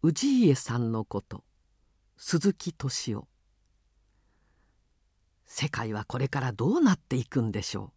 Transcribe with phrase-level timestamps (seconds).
[0.00, 1.42] 氏家さんのこと。
[2.16, 3.26] 鈴木敏夫。
[5.44, 7.92] 世界はこれからどうなっていくんでしょ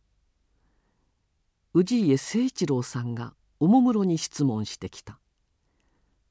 [1.76, 1.84] う。
[1.84, 5.20] 氏家誠一郎さんがおもむろに質問してきた。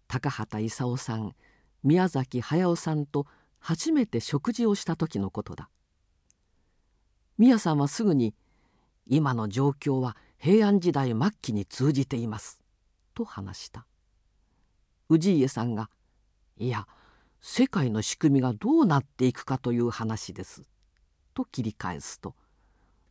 [0.09, 1.37] 高畑勲さん
[1.85, 3.29] 宮崎駿さんと
[3.61, 5.71] 初めて食事をした時のことだ。
[7.39, 8.35] 宮さんはすぐに
[9.07, 12.61] 「今の状況は平安時代末期に通じています」
[13.15, 13.87] と話した。
[15.19, 15.91] 氏家さんが
[16.57, 16.87] 「いや
[17.41, 20.63] 世界の仕組みがどうなっていくかという話です」
[21.35, 22.35] と切り返すと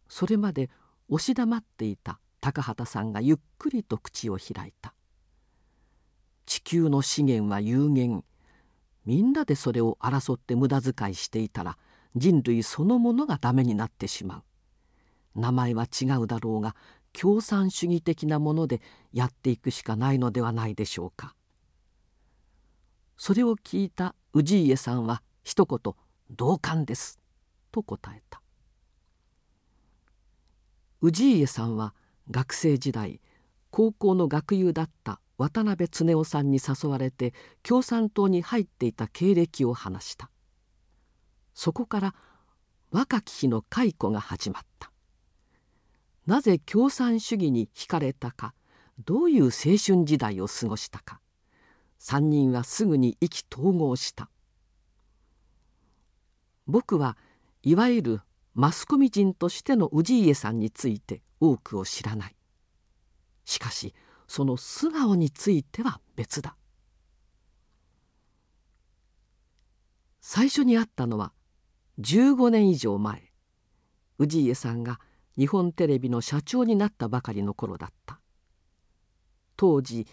[0.08, 0.70] それまで
[1.08, 4.94] 押し黙っていた高畑さんがゆっくりと口を開いた
[6.46, 8.24] 「地球の資源は有限
[9.06, 11.78] みんなでそれを争って無駄遣いしていたら
[12.16, 14.44] 人類そのものがダメになってしまう」
[15.36, 16.76] 名前は違うだろうが
[17.14, 18.82] 共産主義的なもので
[19.14, 21.36] やっていくしかないのではないでしょうか。
[23.20, 25.94] それを聞いた氏家さんは一言
[26.32, 27.20] 「同感です」
[27.70, 28.42] と答えた。
[31.02, 31.94] 氏家さんは
[32.32, 33.20] 学生時代
[33.72, 40.32] 高校の学友だった渡辺恒夫さんに誘われて共産党に入っていた経歴を話した。
[41.54, 42.16] そこから
[42.90, 44.94] 若き日の解雇が始まった。
[46.26, 48.54] なぜ共産主義に惹かれたか
[49.04, 51.20] どういう青春時代を過ごしたか。
[52.00, 54.30] 3人はすぐに意気投合した。
[56.66, 57.18] 僕は
[57.64, 58.22] いわゆる
[58.54, 62.36] マスコミ人としての氏家さんについて多くを知らない。
[63.46, 63.94] しかし
[64.28, 66.56] その素顔については別だ。
[70.22, 71.34] 最初に会ったのは
[72.00, 73.32] 15年以上前。
[74.20, 75.00] 氏家さんが
[75.38, 78.20] 日本テレビの社長になったばかりの頃だった。
[79.56, 80.06] 当時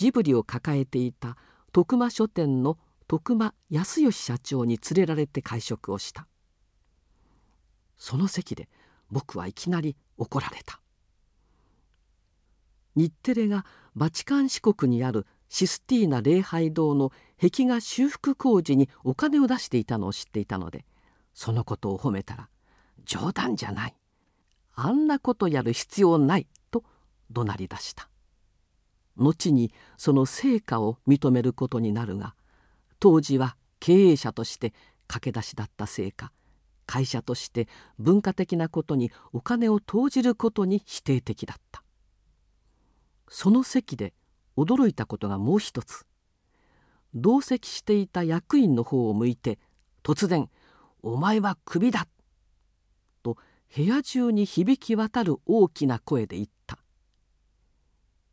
[0.00, 1.36] ジブリを抱えていた
[1.72, 6.26] 徳間書店の徳間康義社長に連れられて会食をした。
[7.98, 8.70] その席で
[9.10, 10.80] 僕はいきなり怒られた。
[12.96, 20.86] 日テレがバチカン市国にあるシスティーナ礼拝堂の壁画修復工事にお金を出していたのを知っていたので
[21.34, 22.48] そのことを褒めたら
[23.04, 23.94] 「冗談じゃない。
[24.72, 26.84] あんなことやる必要ない」と
[27.30, 28.09] 怒鳴り出した。
[29.16, 32.34] 後にその成果を認めることになるが
[32.98, 34.72] 当時は経営者として
[35.06, 36.32] 駆け出しだったせいか
[36.90, 37.68] 会社として
[38.00, 41.84] 文化的なことにお金を投じることに否定的だった。
[43.28, 44.12] その席で
[44.56, 46.04] 驚いたことがもう一つ。
[47.14, 49.60] 同席していた役員の方を向いて
[50.02, 50.50] 突然
[51.02, 52.08] 「お前はクビだ!」
[53.22, 53.36] と
[53.74, 56.78] 部屋中に響き渡る大きな声で言った。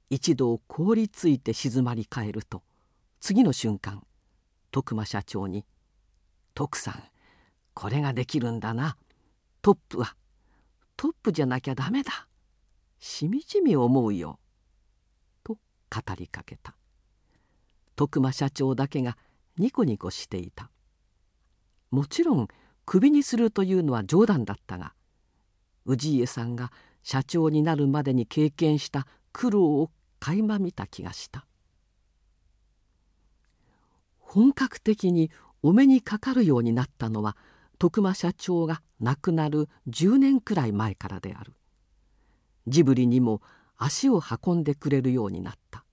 [0.10, 2.64] 一度凍りついて静まり返ると
[3.20, 4.06] 次の瞬間
[4.72, 5.66] 徳間社長に
[6.54, 7.04] 「徳さん
[7.74, 8.98] これができるんだな。
[9.62, 10.16] トップは
[10.96, 12.28] トップじゃなきゃダメだ。
[13.00, 14.40] しみじみ思うよ」
[15.44, 16.76] と語りかけた。
[17.96, 19.18] 徳間社長だけが
[19.58, 20.70] ニコニコしていた
[21.90, 22.48] もちろん
[22.86, 24.94] クビにするというのは冗談だったが
[25.86, 31.46] 氏家さんが社長になるまでに経験した苦労を垣間見た気がした。
[34.20, 35.32] 本格的に
[35.64, 37.38] お目にかかるようになったのは
[37.80, 41.54] 徳間社長が亡くなる10年くらい前からである。
[42.68, 43.42] ジブリにも
[43.78, 45.86] 足を運んでくれるようになった。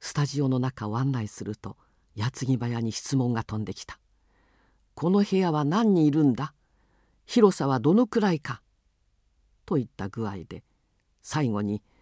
[0.00, 1.76] スタジオの中を案内すると
[2.14, 3.98] 矢継ぎ早に質問が飛んできた
[4.94, 6.54] 「この部屋は何人いるんだ？
[7.26, 8.62] 広さはどのくらいか?」
[9.66, 10.62] といった具合で
[11.22, 11.82] 最後に「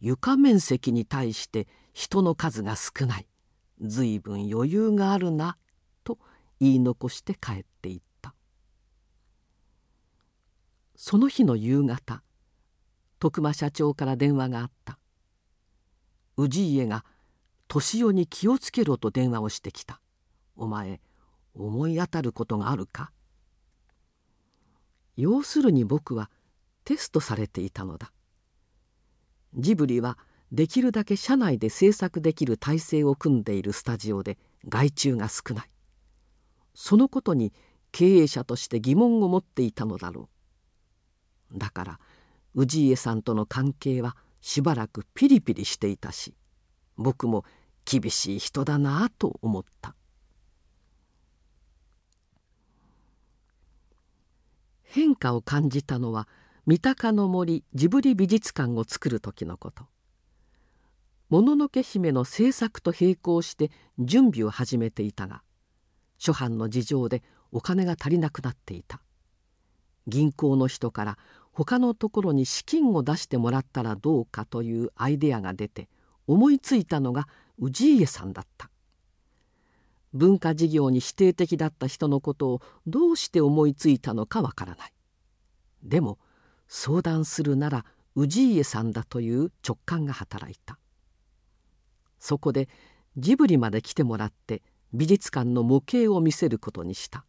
[0.00, 3.26] 床面積に対して人の数が少ない。
[3.80, 5.58] 随分余裕があるな
[6.02, 6.18] と
[6.60, 8.34] 言い残して帰っていった。
[10.94, 12.22] その日の夕方
[13.18, 14.98] 徳間社長から電話があった。
[16.36, 17.04] 氏家が
[17.68, 20.00] 年男に気をつけろと電話をしてきた
[20.54, 21.00] お前
[21.54, 23.10] 思い当たることがあるか
[25.16, 26.30] 要するに僕は
[26.84, 28.12] テストされていたのだ。
[29.54, 30.18] ジブリは
[30.52, 34.38] できるだけ社内で制作できる体制を組んでいるスタジオで
[34.68, 35.70] 外注が少ない。
[36.74, 37.52] そのことに
[37.90, 40.28] 経営者として疑問を持っていたのだろ
[41.54, 41.58] う。
[41.58, 42.00] だから
[42.54, 46.34] 氏家さんとの関係はしばらくピリピリしていたし
[46.96, 47.44] 僕も
[47.84, 49.94] 厳しい人だなあと思った。
[54.82, 56.26] 変化を感じたのは
[56.68, 59.84] 三鷹の森ジブリ美術館を作る時のこと。
[61.28, 63.70] もののけ姫の制作と並行して
[64.00, 65.42] 準備を始めていたが
[66.18, 67.22] 諸藩の事情で
[67.52, 69.00] お金が足りなくなっていた。
[70.08, 71.18] 銀行の人から
[71.52, 75.88] 他のところに資金を出してもらったらどうかというアイデアが出て
[76.26, 77.28] 思いついたのが
[77.60, 78.70] 氏家さんだった。
[80.12, 84.92] 文化事業に否定的だった人のことをどうして思いついたのかわからない。
[85.84, 86.18] でも
[86.68, 87.84] 相談するなら
[88.14, 90.78] 氏家さんだという直感が働いた。
[92.18, 92.68] そこで
[93.16, 97.24] ジブリまで来てもらって美術館の模型を見せることにした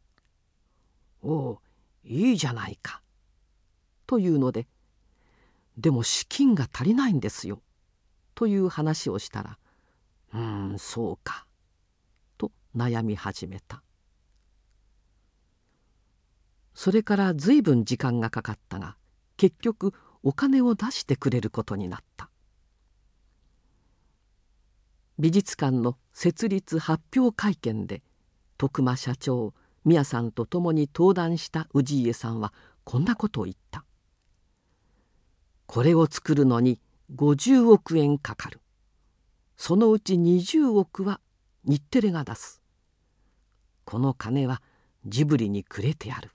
[1.22, 1.62] 「おお
[2.04, 3.02] いいじゃないか」
[4.08, 4.68] というので
[5.78, 7.62] 「でも資金が足りないんですよ」
[8.36, 9.60] という話をしたら
[10.34, 11.46] 「うんそうか」
[12.38, 13.84] と悩み始めた。
[16.74, 18.98] それから随分時間がかかったが
[19.38, 19.94] 結局
[20.24, 22.30] お金を出してくれることになった。
[25.20, 28.04] 美術館の設立発表会見で
[28.58, 29.54] 徳間社長
[29.84, 32.54] 宮さんと共に登壇した氏家さんは
[32.84, 33.84] こんなことを言った
[35.66, 36.80] 「これを作るのに
[37.16, 38.60] 50億円かかる。
[39.56, 41.20] そのうち20億は
[41.64, 42.62] 日テレが出す。
[43.86, 44.62] この金は
[45.06, 46.32] ジブリにくれてやる」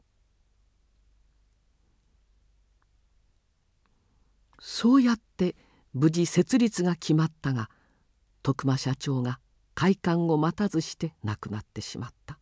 [4.65, 5.57] そうやって
[5.93, 7.69] 無事設立が決まったが
[8.45, 9.41] 徳間社長が
[9.75, 12.39] 開館を待たずして亡くなってしまった。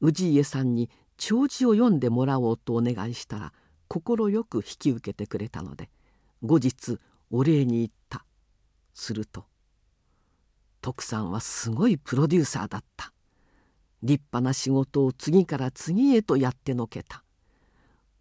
[0.00, 3.52] 氏家さんに弔辞を読んでもらおうとお願いしたら
[3.88, 4.04] 快
[4.44, 5.90] く引き受けてくれたので
[6.42, 6.98] 後日
[7.32, 8.24] お礼に行った。
[8.94, 9.46] すると
[10.80, 13.12] 「徳さんはすごいプロデューサーだった」
[14.04, 17.24] 立派な仕事を次から次へとやってのけた。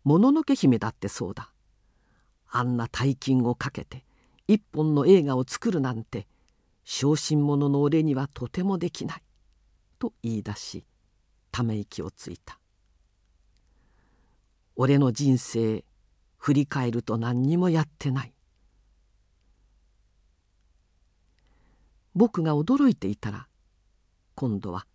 [0.04, 1.52] もののけ姫だってそうだ。
[2.50, 4.04] あんな大金をかけて
[4.48, 6.28] 一本の映画を作るなんて
[6.84, 9.24] 小心者の俺にはとてもできない」
[10.00, 10.86] と言い出し
[11.52, 12.60] ため息をついた
[14.76, 15.84] 「俺の人生
[16.38, 18.34] 振り返ると何にもやってない」
[22.16, 23.48] 僕が驚いていたら
[24.36, 24.88] 今度は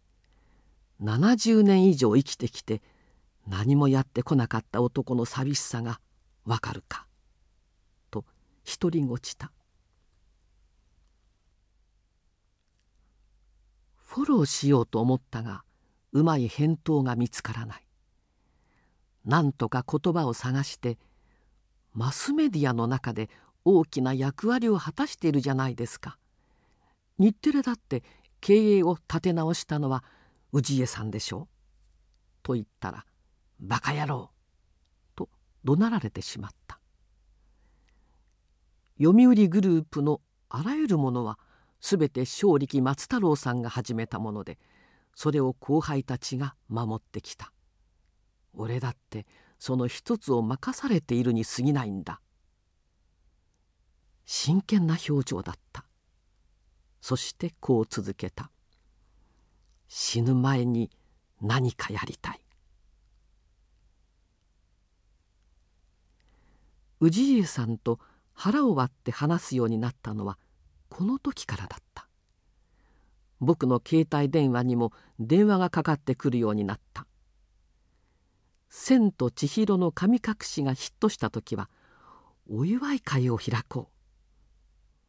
[1.02, 2.82] 70年以上生きてきて
[3.46, 6.00] 何もやってこなかった男の寂しさが
[6.44, 7.06] わかるか。
[8.64, 9.52] 独りごちた。
[13.96, 15.64] フォローしようと思ったが
[16.12, 17.86] うまい返答が見つからない。
[19.24, 20.98] なんとか言葉を探して
[21.94, 23.30] マスメディアの中で
[23.64, 26.18] 大きな役割を果たしているじゃないですか。
[27.18, 28.02] 日テレだって
[28.40, 30.04] 経営を立て直したのは
[30.52, 31.42] 氏家さんでしょ？
[31.42, 31.48] う
[32.42, 33.06] と言ったら
[33.60, 34.30] 「バカ野郎!」
[35.16, 35.30] と
[35.64, 36.80] 怒鳴られてしまった。
[39.02, 41.36] 読売グループのあらゆるものは
[41.80, 44.60] 全て正力松太郎さんが始めたもので
[45.16, 47.52] それを後輩たちが守ってきた。
[48.54, 49.26] 俺だって
[49.58, 52.20] その一つを任されているに過ぎないんだ。
[54.24, 55.84] 真剣な表情だった。
[57.00, 58.52] そしてこう続けた。
[59.88, 60.90] 死ぬ前に
[61.40, 62.40] 何かやりたい。
[67.00, 67.98] 氏家さんと
[68.34, 70.38] 腹を割って話すようになったのは
[70.88, 72.08] この時からだった。
[73.40, 77.08] 僕の携帯電話にも電話がかかってくるようになった
[78.70, 81.68] 「千と千尋の神隠し」がヒットした時は
[82.48, 83.92] お祝い会を開こう。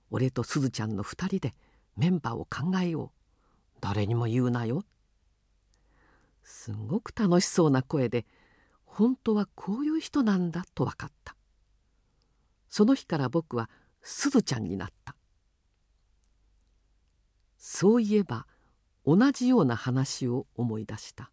[0.10, 1.56] 俺とすずちゃんの2人で
[1.96, 3.80] メンバーを考えよう。
[3.82, 4.84] 誰にも言うなよ。
[6.44, 8.26] すごく楽しそうな声で
[8.86, 11.36] 本当はこういう人なんだと分かった。
[12.74, 13.70] その日から僕は
[14.02, 15.16] すずちゃんになった。
[17.56, 18.48] そういえば
[19.06, 21.30] 同じような話を思い出した。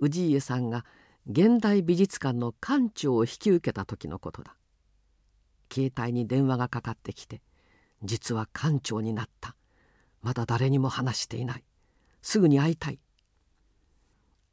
[0.00, 0.86] 氏家さんが
[1.26, 4.56] 現代美術館の館長を引き受けた時のことだ。
[5.70, 7.42] 携帯に電話がかかってきて
[8.02, 9.54] 「実は館長になった。
[10.22, 11.64] まだ誰にも話していない。
[12.22, 12.98] すぐに会いたい」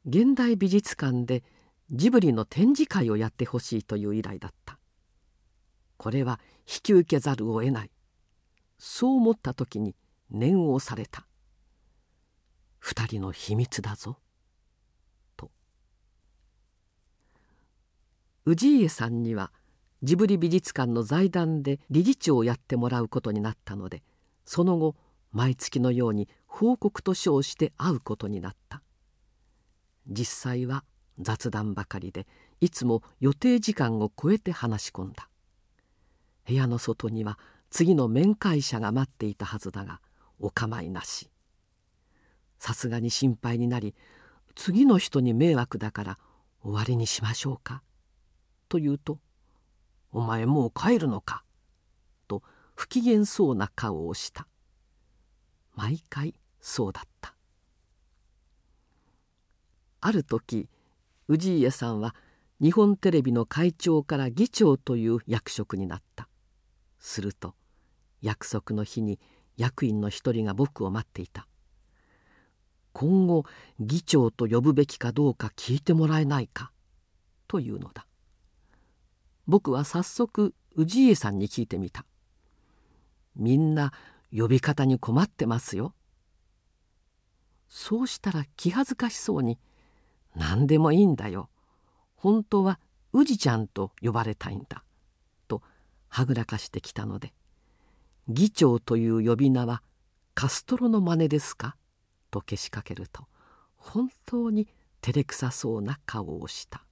[0.04, 1.44] 現代美術館で
[1.92, 4.78] ジブリの展示会をやってほしいという依頼だった。
[5.96, 7.90] これは引き受けざるを得ない。
[8.78, 9.96] そう思った時に
[10.30, 11.26] 念を押された。
[12.78, 14.18] 二人の秘密だぞ。
[15.36, 15.50] と。
[18.46, 19.52] 氏家さんには
[20.02, 24.02] ジブリ美術館の財団で理事長をやってもらうことになったので
[24.46, 24.96] その後
[25.32, 28.82] 毎月のように報告と称して会うことになった。
[30.08, 30.84] 実際は
[31.20, 32.26] 雑談ばかりで
[32.60, 35.28] いつも予定時間を超えて話し込んだ。
[36.46, 37.38] 部屋の外には
[37.70, 40.00] 次の面会者が待っていたはずだが
[40.38, 41.30] お構いなし。
[42.58, 43.94] さすがに心配になり
[44.54, 46.18] 次の人に迷惑だから
[46.62, 47.82] 終わりにしましょうか」
[48.68, 49.18] と言うと
[50.12, 51.44] 「お前もう帰るのか」
[52.28, 52.42] と
[52.74, 54.46] 不機嫌そうな顔をした。
[55.74, 57.34] 毎回そうだった。
[60.02, 60.68] ある時
[61.30, 62.16] 氏家さんは
[62.60, 66.28] 日本テレビの会長から議長という役職になった。
[66.98, 67.54] すると
[68.20, 69.20] 約束の日に
[69.56, 71.46] 役員の一人が僕を待っていた。
[72.92, 73.44] 今後
[73.78, 76.72] 議長と呼ぶべきかどうか聞いてもらえないか。
[77.46, 78.06] というのだ。
[79.46, 82.04] 僕は早速氏家さんに聞いてみた。
[83.36, 83.92] みんな
[84.36, 85.94] 呼び方に困ってますよ。
[87.68, 89.58] そうしたら気恥ずかしそうに
[90.34, 91.48] 「何でもいいんだよ。
[92.16, 92.78] 本当は
[93.12, 94.84] 氏ちゃんと呼ばれたいんだ」
[95.48, 95.62] と
[96.08, 97.32] はぐらかしてきたので
[98.28, 99.82] 「議長という呼び名は
[100.34, 101.76] カストロの真似ですか?」
[102.30, 103.26] とけしかけると
[103.76, 104.68] 本当に
[105.00, 106.84] 照れくさそうな顔をした。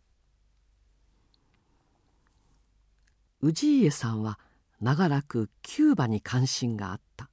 [3.40, 4.40] 氏家さんは
[4.80, 7.30] 長らくキューバに関心があった。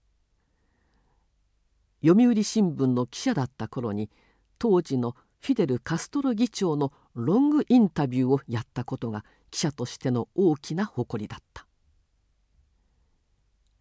[2.05, 4.11] 読売新聞の記者だった頃に
[4.59, 11.67] 当時のフィデル・カストロ議長のロングインタビューをやったことが記者としての大きな誇りだった。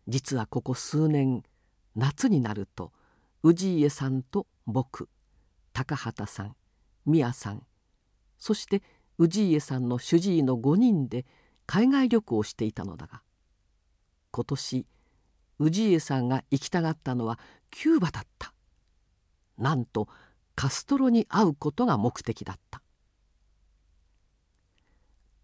[0.07, 1.43] 実はここ数年
[1.97, 2.93] 夏になると
[3.43, 5.09] 氏家さんと僕
[5.73, 6.55] 高畑さん
[7.07, 7.63] 宮さん
[8.37, 8.83] そして
[9.17, 11.25] 氏家さんの主治医の5人で
[11.65, 13.23] 海外旅行をしていたのだが
[14.33, 14.87] 今年
[15.59, 17.39] 氏家さんが行きたがったのは
[17.71, 18.53] キューバだった。
[19.57, 20.09] なんと
[20.55, 22.83] カストロに会うことが目的だった。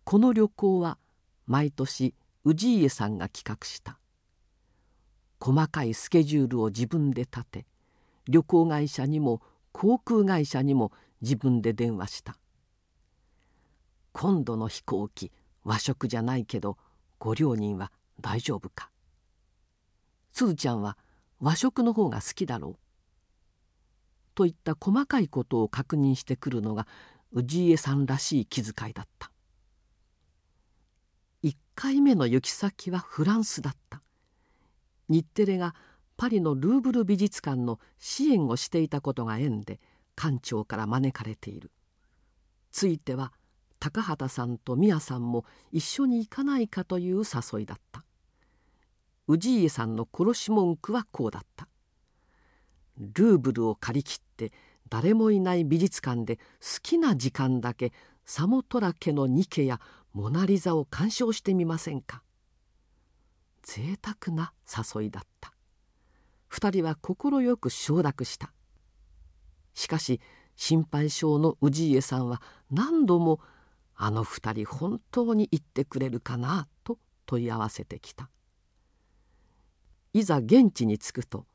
[0.05, 0.99] この旅行は
[1.47, 2.15] 毎年
[2.45, 3.99] 氏家さんが企画した。
[5.41, 7.67] 細かいスケジュールを自分で立て
[8.29, 9.41] 旅行会社にも
[9.73, 12.37] 航空会社にも自分で電話した。
[14.13, 15.33] 今度の飛行機
[15.65, 16.77] 和食じゃないけど
[17.19, 18.91] ご両人は大丈夫か。
[20.33, 20.97] すずちゃんは
[21.41, 22.90] 和食の方が好きだろう。
[24.41, 26.87] といった細かいことを確認してくるのが
[27.31, 29.31] 氏家さんらしい気遣いだった。
[31.45, 34.01] 1回目の行き先はフランスだった。
[35.11, 35.75] 日テレが
[36.17, 39.79] パリのルーブル美術館の支援をしていたことが縁で
[40.17, 41.71] 館長から招かれている。
[42.73, 43.35] ついては
[43.79, 48.07] 高畑さんと宮さんも一緒に行かないかという誘いだった。
[49.27, 51.69] 氏家さんの殺し文句はこうだった。
[53.01, 54.19] ルーブルを借り切っ
[54.49, 54.53] て
[54.89, 56.43] 誰もいない美術館で好
[56.83, 57.93] きな時間だけ
[58.25, 59.81] サモトラ家のニケや
[60.13, 62.23] モナ・リザを鑑賞してみませんか？
[63.63, 65.53] 贅沢な誘いだった。
[66.49, 68.53] 二人は快く承諾した。
[69.75, 70.21] しかし
[70.57, 73.41] 心配性の氏家さんは何度も
[73.95, 78.31] 「あの二人本当に言ってくれるかな?」と問い合わせてきた。
[80.13, 81.47] いざ現地に着くと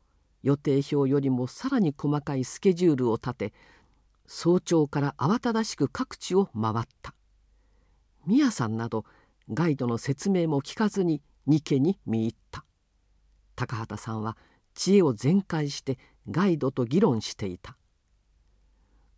[0.45, 3.53] 予定表よりもさらに細かいスケジュールを立て
[4.27, 7.15] 早朝から慌ただしく各地を回った。
[8.27, 9.05] 宮さんなど
[9.51, 12.63] ガイドの説明も聞かずに二家に見入った。
[13.55, 14.37] 高畑さんは
[14.75, 15.97] 知恵を全開して
[16.29, 17.75] ガイドと議論していた。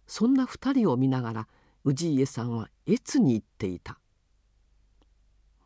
[0.08, 1.48] そんな二人を見ながら
[1.84, 4.00] 氏家さんは越に言っていた。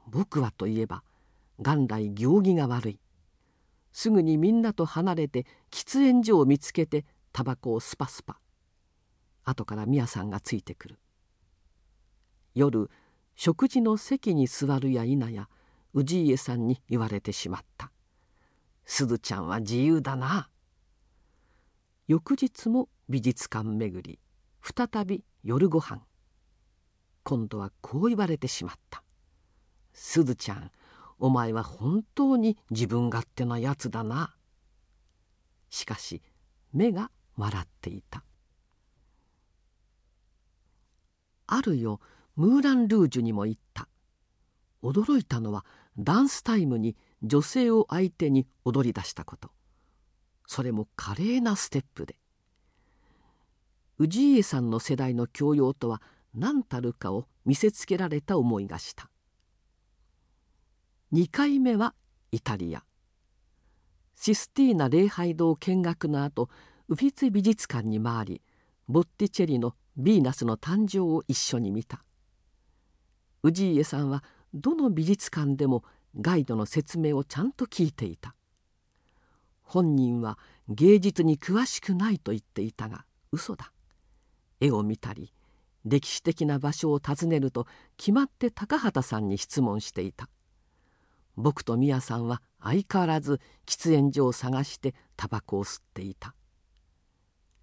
[0.07, 1.03] 僕はといえば
[1.59, 3.00] 元来行儀が悪い。
[3.91, 8.39] すぐにみんなと離れて喫煙所を見つけてタバコをスパスパ。
[9.43, 10.99] 後から宮さんがついてくる。
[12.53, 12.89] 夜
[13.35, 15.49] 食事の席に座るや否や
[15.93, 17.91] 氏家さんに言われてしまった
[18.85, 20.49] 「すずちゃんは自由だな」
[22.07, 24.19] 翌日も美術館巡り
[24.61, 26.05] 再び夜ご飯。
[27.23, 29.03] 今度はこう言われてしまった
[29.93, 30.71] 「すずちゃん
[31.21, 34.35] お前は本当に自分勝手なやつだな。
[35.69, 36.23] しかし
[36.73, 38.23] 目が笑っていた。
[41.45, 41.99] あるよ
[42.35, 43.87] ムーラン・ルージュにも言った。
[44.81, 45.63] 驚いたのは
[45.95, 49.51] ダンスタイムに女性を相手に踊り出したこと。
[50.47, 52.17] それも華麗なステップで。
[53.99, 56.01] 氏家さんの世代の教養とは
[56.33, 59.10] 何たるかを見せつけられた思いがした。
[61.13, 61.93] 2回目は
[62.31, 62.85] イタリア。
[64.15, 66.49] システィーナ礼拝堂見学の後
[66.87, 68.41] ウフィツ美術館に回り
[68.87, 72.05] ボッティチェリの「ヴィーナスの誕生」を一緒に見た。
[73.43, 75.83] 氏家さんはどの美術館でも
[76.17, 78.33] ガイドの説明をちゃんと聞いていた。
[79.63, 80.39] 本人は
[80.69, 83.73] 芸術に詳しくないと言っていたが嘘だ。
[84.61, 85.33] 絵を見たり
[85.83, 90.29] 歴史的な場所を訪ねると決まって高畑さんに質問していた。
[91.35, 96.35] 僕と宮さんは相変わらず喫煙所を探してタバコを吸っていた。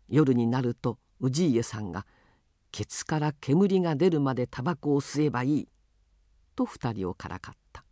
[0.08, 2.06] 夜になると氏家さんが
[2.72, 5.68] 「ケツから煙が出るまでタバコを吸えばいい」
[6.56, 7.84] と二人をからかった。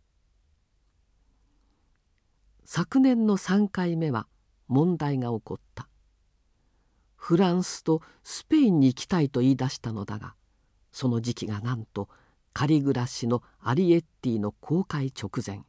[2.65, 4.27] 昨年の3回目は
[4.67, 5.87] 問題が起こった。
[7.15, 10.35] フランスとスペインに行きたいと言い出したのだが
[10.91, 12.09] その時期がなんと
[12.57, 15.61] 仮暮らしのアリエッティの公開直前。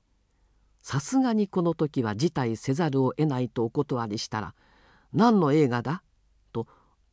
[0.80, 4.54] さすがにこの時は辞退せざるを得ないとお断りしたら
[5.12, 6.02] 「何の映画だ?」
[6.50, 6.66] と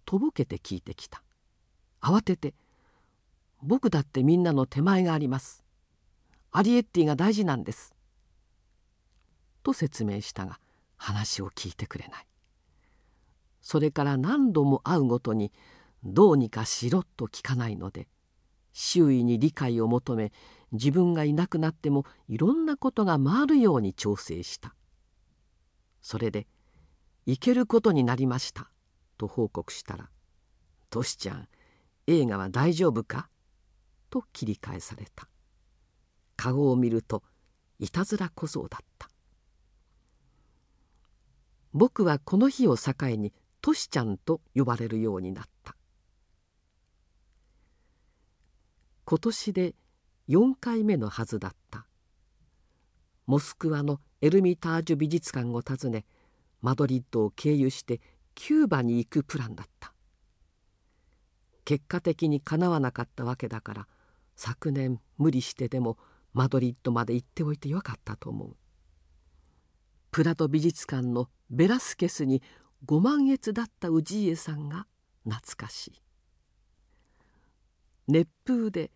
[0.05, 1.22] とぼけて聞いてきた。
[2.00, 2.53] 慌てて
[3.62, 5.65] 「僕だってみんなの手前があります。
[6.51, 7.94] アリエッティが大事なんです」
[9.62, 10.58] と説明したが
[10.96, 12.27] 話を聞いてくれない。
[13.60, 15.51] それから何度も会うごとに
[16.05, 18.08] どうにかしろと聞かないので
[18.75, 20.34] 周囲に理解を求め
[20.74, 24.75] 自分がいなくなってもいろんなことが回るように調整した
[26.01, 26.46] それで
[27.25, 28.70] 「行けることになりました」
[29.17, 30.10] と報告したら
[30.91, 31.48] 「トシちゃん
[32.05, 33.29] 映画は大丈夫か?」
[34.12, 35.29] と切り返された
[36.36, 37.24] 顔を見ると
[37.79, 39.10] いたずら小僧だった
[41.72, 45.54] 僕はこの日を境にトシちゃんと呼ばれるようになった
[49.05, 49.75] 今年で
[50.29, 51.85] 4回目のはずだった。
[53.27, 56.05] モスクワのエルミタージュ美術館を訪ね
[56.62, 58.01] マドリッドを経由して
[58.33, 59.93] キューバに行くプランだった。
[61.65, 63.88] 結果的にかなわなかったわけだから
[64.35, 65.97] 昨年無理してでも
[66.33, 68.55] マドリッドまで行っておいてよかったと思う。
[70.09, 72.41] プラド美術館のベラスケスに
[72.85, 74.87] ご満悦だった氏家さんが
[75.25, 76.01] 懐かしい。
[78.07, 78.91] 熱風で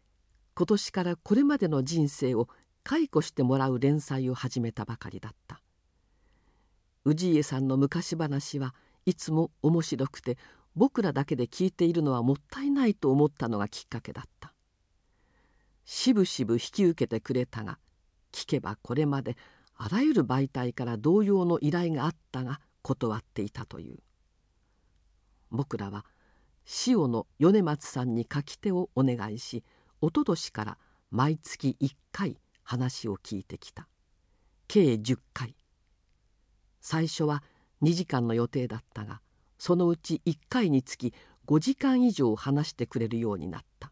[0.59, 2.49] 今年からこれまでの人生を
[2.83, 5.61] 解雇してもらう連載を始めたばかりだった。
[7.05, 10.37] 氏家さんの昔話はいつも面白くて
[10.75, 14.53] 僕らだけで聞いているのはもったいないと思ったのがきっかけだった。
[15.85, 17.79] しぶしぶ引き受けてくれたが
[18.33, 19.37] 聞けばこれまで
[19.77, 23.99] あらゆる媒体から同様の依頼があったが断っていたという。
[25.51, 26.03] 僕らは
[26.85, 29.63] 塩の米松さんに書き手をお願いし
[30.01, 30.77] おととしから
[31.11, 33.87] 毎月1回話を聞いてきた。
[34.67, 35.55] 計10回。
[36.79, 37.43] 最初は
[37.81, 39.21] 2時間の予定だったが
[39.57, 41.13] そのうち1回につき
[41.47, 43.91] 5時間以上話してくれるようになった。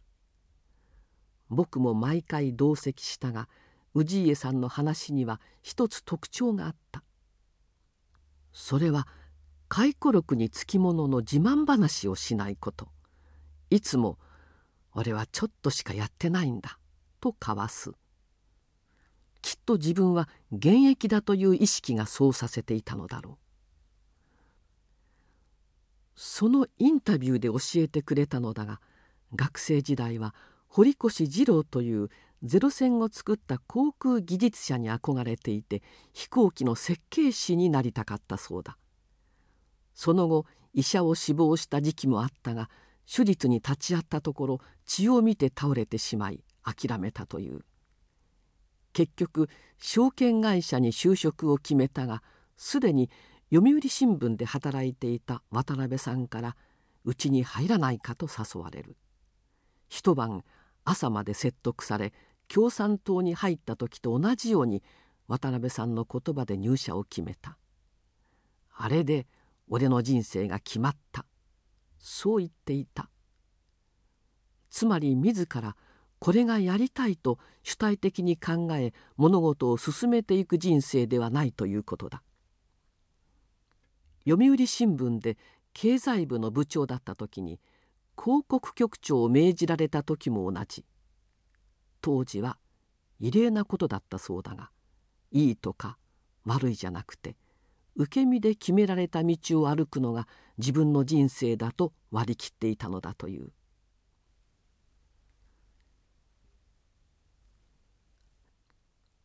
[1.50, 3.50] 僕も毎回同席したが
[3.93, 7.04] 氏家さんの話には一つ特徴があった。
[8.54, 9.08] それは
[9.67, 12.88] 回顧録につきものの自慢話をしないこと。
[13.70, 14.17] いつも
[14.97, 16.79] 「俺はちょっとしかやってないんだ」
[17.21, 17.91] とかわす。
[19.41, 23.38] きっと自分は現役だという意識がそうさせていたのだろう。
[26.15, 28.81] そのインタビューで教えてくれたのだが
[29.36, 30.33] 学生時代は
[30.67, 32.10] 堀越二郎という
[32.41, 35.83] ゼロ戦を作った航空技術者に憧れていて
[36.13, 38.77] 飛行機の設計士になりたかったそうだ。
[39.93, 42.69] その後医者を志望した時期もあったが
[43.10, 47.63] 手術に立ち会ったところ血を見て倒れてしまい諦めたという。
[48.93, 52.24] 結局証券会社に就職を決めたが
[52.58, 53.10] すでに
[53.54, 56.56] 読売新聞で働いていた渡辺さんから
[57.06, 58.98] うちに入らないかと誘われる。
[59.88, 60.43] 一晩
[60.84, 62.13] 朝まで説得され
[62.50, 64.84] 共産党に入った時と同じように
[65.28, 67.58] 渡辺さんの言葉で入社を決めた。
[68.76, 69.28] あれで
[69.70, 71.26] 俺の人生が決まった。
[71.99, 73.10] そう言っていた。
[74.69, 75.75] つまり自ら
[76.19, 82.23] これがやりたいと主体的に考え物事を進めていく人生ではないということだ。
[84.27, 85.38] 読売新聞で
[85.73, 87.60] 経済部の部長だった時に
[88.21, 90.86] 広告局長を命じられた時も同じ。
[92.01, 92.57] 当時は
[93.19, 94.69] 異例なことだったそうだが
[95.31, 95.97] いいとか
[96.45, 97.36] 悪いじゃなくて
[97.97, 100.27] 受け身で決められた道を歩くのが
[100.60, 103.51] 自分の人生だと割り切っていたのだという。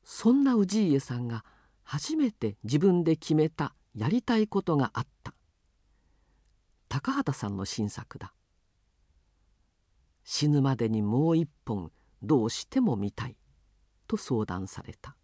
[0.02, 1.44] そんな氏家さんが
[1.82, 5.34] 初めて自分で決めたやりたいことがあった。
[6.88, 8.32] 高畑さんの新作だ。
[10.24, 13.36] 死ぬまでにもう一本どうしても見たい
[14.06, 15.16] と相談された。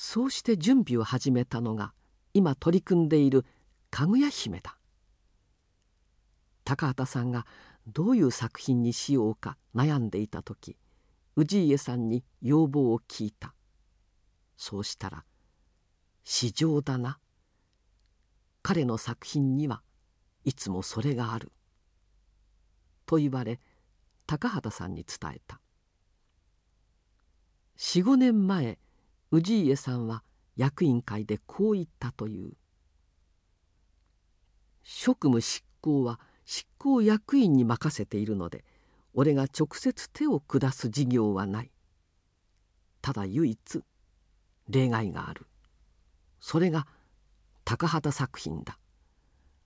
[0.00, 1.92] そうして準備を始めたのが
[2.32, 3.44] 今取り組んでいる
[3.90, 4.78] 「かぐや姫」だ。
[6.62, 7.48] 高畑さんが
[7.88, 10.76] どういう作品にしようか悩んでいた時
[11.34, 13.56] 氏家さんに要望を聞いた。
[14.56, 15.24] そうしたら
[16.22, 17.18] 「市場だな。
[18.62, 19.82] 彼の作品には
[20.44, 21.50] いつもそれがある」
[23.04, 23.60] と言われ
[24.28, 25.60] 高畑さんに伝えた。
[27.78, 28.78] 45年前
[29.30, 30.24] 氏家さんは
[30.56, 32.52] 役員会でこう言ったという
[34.82, 38.64] 「職務執行は執行役員に任せているので
[39.12, 41.70] 俺が直接手を下す事業はない」
[43.02, 43.84] ただ唯一
[44.68, 45.46] 例外がある。
[46.40, 46.86] それが
[47.64, 48.78] 高畑作品だ。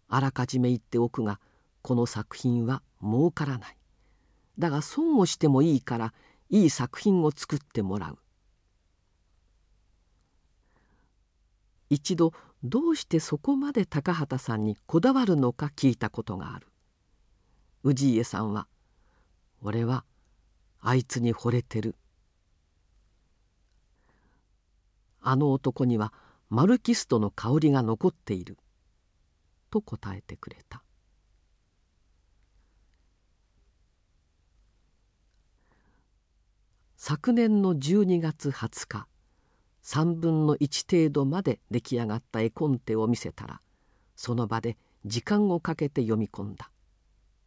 [0.09, 1.41] あらかじめ言っておくが
[1.83, 3.77] この作品は儲からない。
[4.59, 6.15] だが損をしてもいいから
[6.51, 8.19] いい作品を作ってもらう。
[11.93, 12.33] 一度
[12.65, 16.67] どうしてそこまで高畑さんにこだわるのか聞いたことがある。
[17.85, 18.67] 氏家さんは
[19.61, 20.07] 「俺は
[20.81, 21.95] あいつに惚れてる」
[25.21, 26.15] あの男には
[26.49, 28.57] マルキストの香りが残っている。
[29.69, 30.83] と答えてくれた。
[36.97, 39.07] 昨年の12月20日
[39.83, 43.61] 3分の1程度まで出来上がった絵コンテを見せたら
[44.15, 46.71] その場で時間をかけて読み込んだ。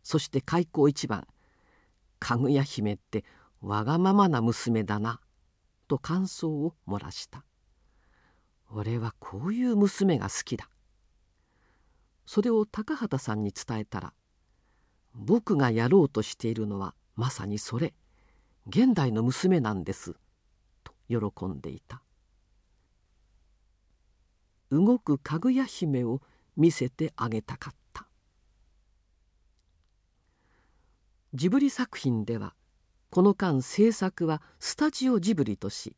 [0.04, 1.26] そして開口一番
[2.19, 3.24] 「かぐや姫って
[3.62, 5.19] わがままな娘だな」
[5.88, 7.45] と感想を漏らした
[8.69, 10.69] 「俺はこういう娘が好きだ」
[12.26, 14.13] それを高畑さんに伝えたら
[15.15, 17.93] 「僕がやろうとしているのはまさにそれ。
[18.67, 20.15] 現代の娘なんです」
[20.84, 22.05] と喜んでいた。
[24.76, 26.22] 動くかぐや姫を
[26.58, 28.08] 見せてあげたかった。
[31.34, 32.56] ジブリ作品では
[33.10, 35.96] この間制作はスタジオジブリとし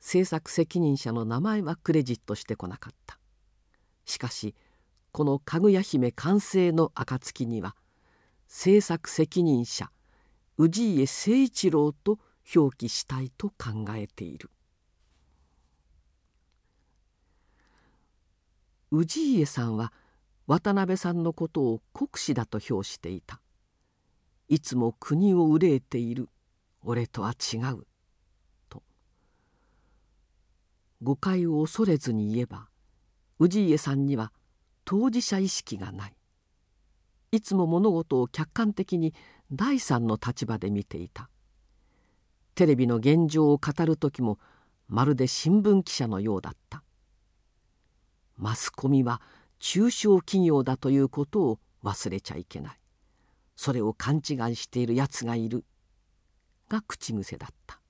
[0.00, 3.18] 制作責任者の名前はクレジットしてこなかった。
[4.04, 4.54] しかし
[5.12, 7.76] このかぐや姫完成の暁には
[8.46, 9.90] 制作責任者
[10.56, 12.18] 氏家誠一郎と
[12.54, 14.50] 表記したいと考えている。
[18.90, 19.92] 氏家さんは
[20.46, 23.40] 渡辺さんのことを国士だと評していた。
[24.48, 26.28] いつも国を憂えている。
[26.82, 27.86] 俺とは違う。
[28.70, 28.82] と。
[31.02, 32.68] 誤解を恐れずに言えば
[33.38, 34.32] 氏家さんには
[34.84, 36.14] 当事者意識がない。
[37.30, 39.14] いつも物事を客観的に
[39.52, 41.28] 第三の立場で見ていた。
[42.54, 44.38] テレビの現状を語る時も
[44.88, 46.82] まるで新聞記者のようだった。
[48.38, 49.20] マスコミは
[49.58, 52.78] 中小企業だということを忘れちゃいけない。
[53.56, 55.64] それを勘違いしているやつがいる。
[56.68, 57.80] が口癖だった。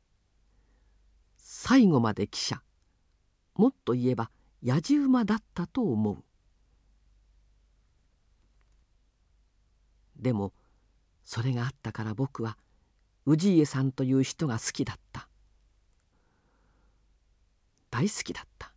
[1.37, 2.63] 最後まで記者。
[3.55, 4.31] もっと言えば
[4.63, 6.25] やじ馬だったと思う。
[10.17, 10.53] でも
[11.25, 12.57] それがあったから僕は
[13.27, 15.29] 氏家さんという人が好きだった。
[17.91, 18.73] 大好きだった。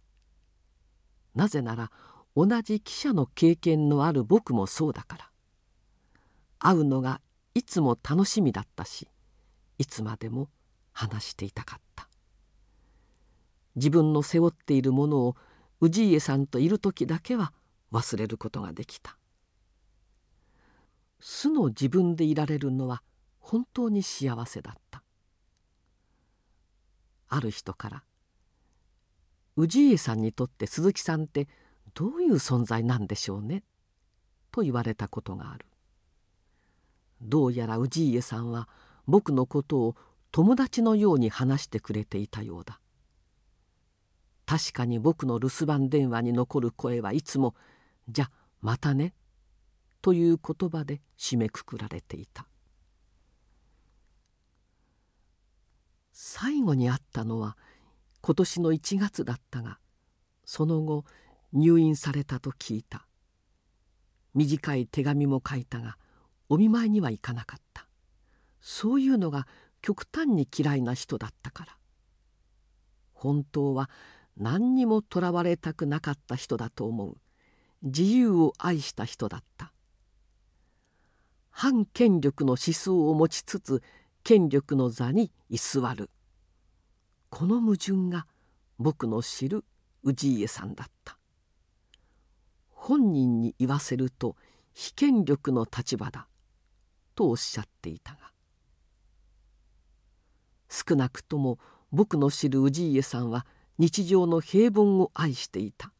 [1.36, 1.92] なぜなら
[2.36, 5.32] 同じ記者の経験のある僕もそうだから。
[6.60, 7.22] 会うのが
[7.54, 9.08] いつも楽しみだったし
[9.78, 10.48] いつまでも
[10.94, 12.08] 話していたかった。
[13.76, 15.36] 自分の背負っているものを
[15.80, 17.54] 氏家さんといる時だけは
[17.92, 19.18] 忘れることができた。
[21.20, 23.02] 素の自分でいられるのは
[23.40, 25.04] 本当に幸せだった。
[27.28, 28.04] ある人から
[29.56, 31.48] 氏家さんにとって鈴木さんって
[31.94, 33.64] どういう存在なんでしょうね」
[34.52, 35.66] と言われたことがある。
[37.22, 38.68] どうやら氏家さんは
[39.06, 39.96] 僕のことを
[40.32, 42.80] 友達のように話してくれていたようだ。
[44.46, 47.56] 確かに僕の留守番電話に残る声はいつも
[48.10, 49.14] 「じゃまたね」
[50.02, 52.48] という言葉で締めくくられていた。
[56.12, 57.58] 最後に会ったのは
[58.22, 59.80] 今年の1月だったが
[60.46, 61.06] その後
[61.54, 63.06] 入院されたと聞いた。
[64.34, 65.98] 短い手紙も書いたが
[66.48, 67.88] お見舞いには行かなかった。
[68.62, 69.48] そういうのが
[69.82, 71.78] 極端に嫌いな人だったから。
[73.14, 73.90] 本当は
[74.38, 77.18] 何にもとらわれたくなかった人だと思う。
[77.84, 79.74] 自由を愛した人だった。
[81.50, 83.84] 反権力の思想を持ちつつ
[84.24, 86.10] 権力の座に居座る。
[87.32, 88.28] この矛盾が
[88.78, 89.64] 僕の知る
[90.04, 91.18] 氏家さんだった。
[92.70, 94.36] 本人に言わせると
[94.74, 96.28] 非権力の立場だ。
[97.16, 98.32] とおっしゃっていたが。
[100.70, 101.58] 少なくとも
[101.92, 103.46] 僕の知る氏家さんは
[103.78, 105.94] 日常の平凡を愛していた。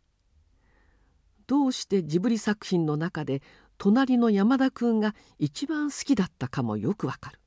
[1.48, 3.42] どうしてジブリ作品の中で
[3.78, 7.40] 隣の山田君が一番好きだったかもよくわかる。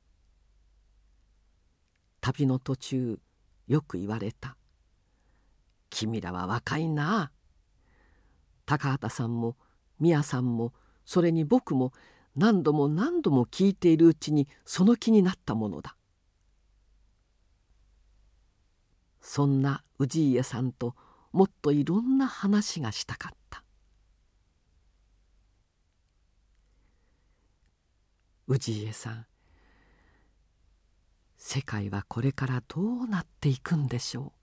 [2.19, 3.19] 旅の途中
[3.67, 4.57] よく言われた
[5.89, 7.31] 「君らは若いな」
[8.65, 9.57] 高畑さんも
[9.99, 10.73] 宮さんも
[11.05, 11.93] それに僕も
[12.35, 15.95] 何度も何度も聞いているうちにその気になったものだ。
[19.21, 20.95] そんな氏家さんと
[21.31, 23.63] もっといろんな話がしたかった。
[28.47, 29.25] 氏家さん
[31.47, 34.33] 世界はこれからどうなっていくんでしょ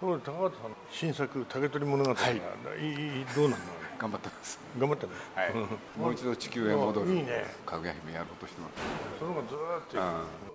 [0.00, 0.20] う？
[0.20, 2.40] 高畑さん新作「竹取物語」はい、
[3.34, 3.62] どうなの
[3.98, 4.60] 頑張ってます。
[4.78, 5.52] 頑張ってる、はい、
[5.98, 7.44] もう一度地球へ戻るいいね。
[7.66, 8.74] かぐや姫やろうとしてます
[9.18, 9.48] そのずっ
[9.90, 9.98] と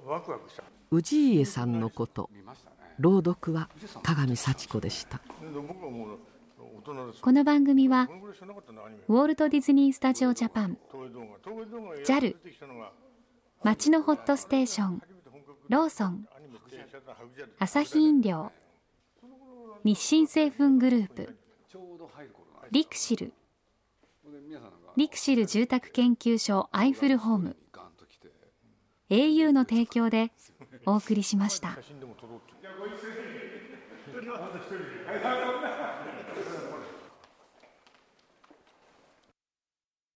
[0.10, 0.64] ワクワクした。
[0.90, 2.30] 氏家さんのこと
[2.98, 3.70] 朗読は
[4.04, 5.20] 鏡幸子でした
[6.86, 8.10] この番組は
[9.08, 10.78] ウォルト・ディズニー・スタジオ・ジャパン。
[12.06, 12.36] JAL
[13.64, 15.02] 町のホットステーション。
[15.70, 16.28] ローソン。
[17.60, 18.52] アサヒ飲料。
[19.86, 21.38] 日清製粉グループ。
[22.72, 23.32] リクシル。
[24.98, 27.56] リクシル住宅研究所アイフルホーム。
[29.10, 30.32] au の提供で
[30.86, 31.78] お送りしました。